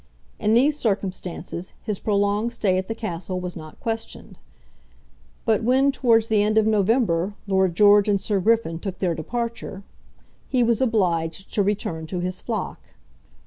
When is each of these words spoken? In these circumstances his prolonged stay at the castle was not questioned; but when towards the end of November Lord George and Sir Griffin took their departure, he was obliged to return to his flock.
In 0.39 0.55
these 0.55 0.79
circumstances 0.79 1.73
his 1.83 1.99
prolonged 1.99 2.53
stay 2.53 2.79
at 2.79 2.87
the 2.87 2.95
castle 2.95 3.39
was 3.39 3.55
not 3.55 3.79
questioned; 3.79 4.39
but 5.45 5.61
when 5.61 5.91
towards 5.91 6.27
the 6.27 6.41
end 6.41 6.57
of 6.57 6.65
November 6.65 7.35
Lord 7.45 7.75
George 7.75 8.09
and 8.09 8.19
Sir 8.19 8.39
Griffin 8.39 8.79
took 8.79 8.97
their 8.97 9.13
departure, 9.13 9.83
he 10.49 10.63
was 10.63 10.81
obliged 10.81 11.53
to 11.53 11.61
return 11.61 12.07
to 12.07 12.19
his 12.19 12.41
flock. 12.41 12.79